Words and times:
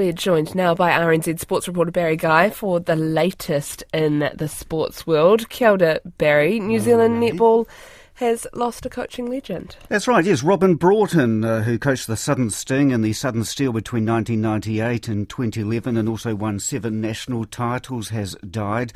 We're 0.00 0.12
joined 0.12 0.54
now 0.54 0.74
by 0.74 0.92
RNZ 0.92 1.40
sports 1.40 1.68
reporter 1.68 1.90
Barry 1.90 2.16
Guy 2.16 2.48
for 2.48 2.80
the 2.80 2.96
latest 2.96 3.84
in 3.92 4.30
the 4.34 4.48
sports 4.48 5.06
world. 5.06 5.50
Kia 5.50 5.72
ora, 5.72 6.00
Barry. 6.16 6.58
New 6.58 6.80
Zealand 6.80 7.22
netball 7.22 7.68
has 8.14 8.46
lost 8.54 8.86
a 8.86 8.88
coaching 8.88 9.26
legend. 9.26 9.76
That's 9.90 10.08
right, 10.08 10.24
yes. 10.24 10.42
Robyn 10.42 10.76
Broughton, 10.76 11.44
uh, 11.44 11.64
who 11.64 11.78
coached 11.78 12.06
the 12.06 12.16
Southern 12.16 12.48
Sting 12.48 12.94
and 12.94 13.04
the 13.04 13.12
Southern 13.12 13.44
Steel 13.44 13.74
between 13.74 14.06
1998 14.06 15.06
and 15.06 15.28
2011 15.28 15.98
and 15.98 16.08
also 16.08 16.34
won 16.34 16.58
seven 16.58 17.02
national 17.02 17.44
titles, 17.44 18.08
has 18.08 18.34
died. 18.36 18.94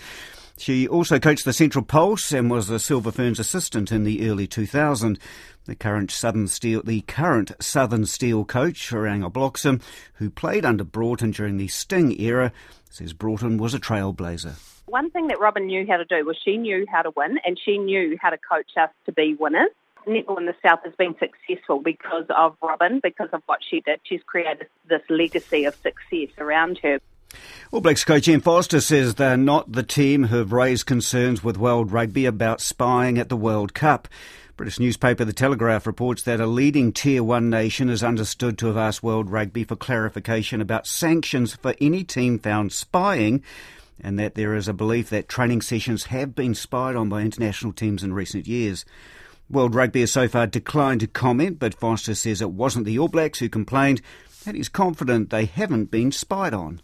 She 0.56 0.86
also 0.86 1.18
coached 1.18 1.44
the 1.44 1.52
Central 1.52 1.84
Pulse 1.84 2.32
and 2.32 2.50
was 2.50 2.68
the 2.68 2.78
Silver 2.78 3.10
Ferns 3.10 3.38
assistant 3.38 3.90
in 3.90 4.04
the 4.04 4.28
early 4.28 4.46
2000s. 4.46 5.18
The 5.66 5.74
current 5.74 6.10
Southern 6.10 6.46
Steel, 6.46 6.82
the 6.82 7.00
current 7.02 7.52
Southern 7.60 8.06
Steel 8.06 8.44
coach, 8.44 8.90
Reinga 8.90 9.32
Bloxham, 9.32 9.80
who 10.14 10.30
played 10.30 10.64
under 10.64 10.84
Broughton 10.84 11.32
during 11.32 11.56
the 11.56 11.68
Sting 11.68 12.20
era, 12.20 12.52
says 12.90 13.12
Broughton 13.12 13.58
was 13.58 13.74
a 13.74 13.80
trailblazer. 13.80 14.54
One 14.86 15.10
thing 15.10 15.28
that 15.28 15.40
Robyn 15.40 15.66
knew 15.66 15.86
how 15.88 15.96
to 15.96 16.04
do 16.04 16.24
was 16.24 16.36
she 16.44 16.56
knew 16.56 16.86
how 16.88 17.02
to 17.02 17.10
win 17.16 17.38
and 17.44 17.58
she 17.58 17.78
knew 17.78 18.16
how 18.20 18.30
to 18.30 18.38
coach 18.38 18.70
us 18.76 18.90
to 19.06 19.12
be 19.12 19.34
winners. 19.34 19.70
Netball 20.06 20.38
in 20.38 20.46
the 20.46 20.54
South 20.62 20.80
has 20.84 20.94
been 20.94 21.16
successful 21.18 21.80
because 21.80 22.26
of 22.28 22.56
Robyn, 22.62 23.00
because 23.02 23.30
of 23.32 23.42
what 23.46 23.60
she 23.68 23.80
did. 23.80 24.00
She's 24.04 24.22
created 24.22 24.68
this 24.88 25.02
legacy 25.08 25.64
of 25.64 25.74
success 25.76 26.28
around 26.38 26.78
her. 26.82 27.00
All 27.74 27.80
Blacks 27.80 28.04
coach 28.04 28.28
Ian 28.28 28.40
Foster 28.40 28.80
says 28.80 29.16
they're 29.16 29.36
not 29.36 29.72
the 29.72 29.82
team 29.82 30.28
who 30.28 30.36
have 30.36 30.52
raised 30.52 30.86
concerns 30.86 31.42
with 31.42 31.58
World 31.58 31.90
Rugby 31.90 32.24
about 32.24 32.60
spying 32.60 33.18
at 33.18 33.28
the 33.28 33.36
World 33.36 33.74
Cup. 33.74 34.06
British 34.56 34.78
newspaper 34.78 35.24
The 35.24 35.32
Telegraph 35.32 35.84
reports 35.84 36.22
that 36.22 36.38
a 36.38 36.46
leading 36.46 36.92
Tier 36.92 37.24
1 37.24 37.50
nation 37.50 37.88
is 37.90 38.04
understood 38.04 38.58
to 38.58 38.68
have 38.68 38.76
asked 38.76 39.02
World 39.02 39.28
Rugby 39.28 39.64
for 39.64 39.74
clarification 39.74 40.60
about 40.60 40.86
sanctions 40.86 41.56
for 41.56 41.74
any 41.80 42.04
team 42.04 42.38
found 42.38 42.72
spying, 42.72 43.42
and 44.00 44.20
that 44.20 44.36
there 44.36 44.54
is 44.54 44.68
a 44.68 44.72
belief 44.72 45.10
that 45.10 45.28
training 45.28 45.60
sessions 45.60 46.04
have 46.04 46.32
been 46.32 46.54
spied 46.54 46.94
on 46.94 47.08
by 47.08 47.22
international 47.22 47.72
teams 47.72 48.04
in 48.04 48.14
recent 48.14 48.46
years. 48.46 48.84
World 49.50 49.74
Rugby 49.74 49.98
has 49.98 50.12
so 50.12 50.28
far 50.28 50.46
declined 50.46 51.00
to 51.00 51.08
comment, 51.08 51.58
but 51.58 51.74
Foster 51.74 52.14
says 52.14 52.40
it 52.40 52.52
wasn't 52.52 52.84
the 52.84 53.00
All 53.00 53.08
Blacks 53.08 53.40
who 53.40 53.48
complained, 53.48 54.00
and 54.46 54.56
he's 54.56 54.68
confident 54.68 55.30
they 55.30 55.46
haven't 55.46 55.90
been 55.90 56.12
spied 56.12 56.54
on. 56.54 56.80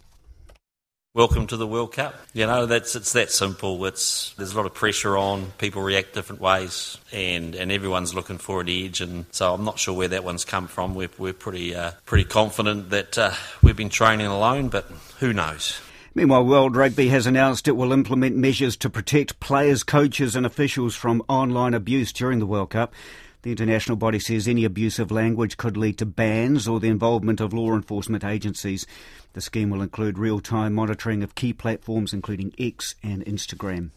Welcome 1.13 1.49
to 1.49 1.57
the 1.57 1.67
World 1.67 1.93
Cup. 1.93 2.15
You 2.35 2.47
know, 2.47 2.67
that's 2.67 2.95
it's 2.95 3.15
that 3.15 3.33
simple. 3.33 3.85
It's 3.85 4.33
there's 4.35 4.53
a 4.53 4.57
lot 4.57 4.67
of 4.67 4.75
pressure 4.75 5.17
on. 5.17 5.47
People 5.59 5.83
react 5.83 6.15
different 6.15 6.41
ways, 6.41 6.99
and, 7.11 7.57
and 7.57 7.73
everyone's 7.73 8.15
looking 8.15 8.39
for 8.39 8.61
an 8.61 8.69
edge. 8.69 9.01
And 9.01 9.25
so 9.33 9.53
I'm 9.53 9.65
not 9.65 9.81
sure 9.81 9.93
where 9.93 10.07
that 10.07 10.23
one's 10.23 10.45
come 10.45 10.69
from. 10.69 10.95
We're 10.95 11.11
we're 11.19 11.33
pretty 11.33 11.75
uh, 11.75 11.91
pretty 12.07 12.27
confident 12.27 12.91
that 12.91 13.19
uh, 13.19 13.33
we've 13.61 13.75
been 13.75 13.89
training 13.89 14.29
alone, 14.29 14.69
but 14.69 14.85
who 15.19 15.33
knows. 15.33 15.81
Meanwhile, 16.15 16.45
World 16.45 16.77
Rugby 16.77 17.09
has 17.09 17.27
announced 17.27 17.67
it 17.67 17.73
will 17.73 17.93
implement 17.93 18.37
measures 18.37 18.77
to 18.77 18.89
protect 18.89 19.41
players, 19.41 19.83
coaches, 19.83 20.37
and 20.37 20.47
officials 20.47 20.95
from 20.95 21.25
online 21.29 21.75
abuse 21.75 22.13
during 22.13 22.39
the 22.39 22.47
World 22.47 22.71
Cup. 22.71 22.95
The 23.43 23.51
international 23.51 23.97
body 23.97 24.19
says 24.19 24.47
any 24.47 24.65
abusive 24.65 25.11
language 25.11 25.57
could 25.57 25.77
lead 25.77 25.97
to 25.99 26.07
bans 26.07 26.69
or 26.69 26.79
the 26.79 26.89
involvement 26.89 27.41
of 27.41 27.55
law 27.55 27.75
enforcement 27.75 28.23
agencies. 28.23 28.87
The 29.33 29.41
scheme 29.41 29.71
will 29.71 29.81
include 29.81 30.19
real 30.19 30.41
time 30.41 30.75
monitoring 30.75 31.23
of 31.23 31.35
key 31.35 31.55
platforms, 31.55 32.13
including 32.13 32.53
X 32.59 32.95
and 33.03 33.25
Instagram. 33.25 33.91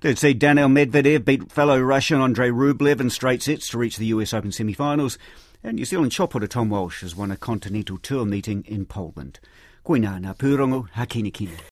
Third 0.00 0.18
seed 0.18 0.38
Daniil 0.38 0.68
Medvedev 0.68 1.24
beat 1.24 1.52
fellow 1.52 1.78
Russian 1.80 2.20
Andrei 2.20 2.48
Rublev 2.48 2.98
in 2.98 3.10
straight 3.10 3.42
sets 3.42 3.68
to 3.68 3.78
reach 3.78 3.98
the 3.98 4.06
US 4.06 4.32
Open 4.32 4.50
semi 4.50 4.72
finals. 4.72 5.18
And 5.62 5.76
New 5.76 5.84
Zealand 5.84 6.12
shot 6.12 6.30
putter 6.30 6.48
Tom 6.48 6.70
Walsh 6.70 7.02
has 7.02 7.14
won 7.14 7.30
a 7.30 7.36
continental 7.36 7.98
tour 7.98 8.24
meeting 8.24 8.64
in 8.66 8.86
Poland. 8.86 9.38
Koina 9.84 10.20
na 10.20 10.32
pūrongo, 10.32 10.88
hakini 10.96 11.32
kina. 11.32 11.52